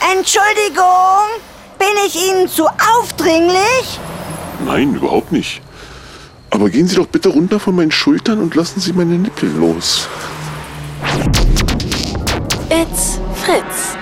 [0.00, 1.26] Entschuldigung,
[1.78, 3.98] bin ich Ihnen zu aufdringlich?
[4.64, 5.60] Nein, überhaupt nicht.
[6.50, 10.08] Aber gehen Sie doch bitte runter von meinen Schultern und lassen Sie meine Nippel los.
[12.70, 13.96] It's Fritz.